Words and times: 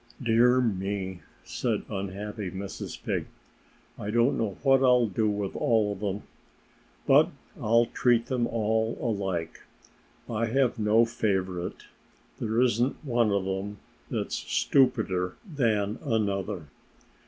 "Dear 0.19 0.61
me!" 0.61 1.21
said 1.43 1.83
unhappy 1.87 2.49
Mrs. 2.49 2.99
Pig. 3.03 3.27
"I 3.99 4.09
don't 4.09 4.35
know 4.35 4.57
what 4.63 4.81
I'll 4.81 5.05
do 5.05 5.29
with 5.29 5.55
all 5.55 5.91
of 5.93 5.99
them. 5.99 6.23
But 7.05 7.29
I'll 7.61 7.85
treat 7.85 8.25
them 8.25 8.47
all 8.47 8.97
alike. 8.99 9.61
I 10.27 10.47
have 10.47 10.79
no 10.79 11.05
favorite. 11.05 11.83
There 12.39 12.59
isn't 12.63 12.95
one 13.05 13.29
of 13.31 13.45
them 13.45 13.77
that's 14.09 14.37
stupider 14.37 15.35
than 15.45 15.99
another." 16.03 16.63